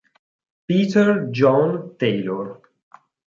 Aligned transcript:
Peter 0.67 1.29
John 1.29 1.93
Taylor 1.95 2.59